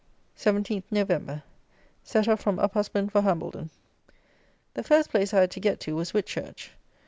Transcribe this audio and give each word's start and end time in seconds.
17 0.35 0.81
November. 0.89 1.43
Set 2.03 2.27
off 2.27 2.41
from 2.41 2.57
Uphusband 2.57 3.11
for 3.11 3.21
Hambledon. 3.21 3.69
The 4.73 4.81
first 4.83 5.11
place 5.11 5.31
I 5.31 5.41
had 5.41 5.51
to 5.51 5.59
get 5.59 5.79
to 5.81 5.95
was 5.95 6.11
Whitchurch. 6.11 6.71